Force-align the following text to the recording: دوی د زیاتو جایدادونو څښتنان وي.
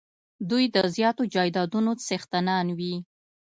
دوی 0.49 0.65
د 0.75 0.77
زیاتو 0.95 1.23
جایدادونو 1.33 1.91
څښتنان 2.05 2.67
وي. 2.79 2.95